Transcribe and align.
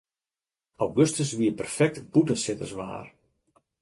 Augustus 0.83 1.29
wie 1.39 1.53
perfekt 1.59 1.97
bûtensitterswaar. 2.11 3.05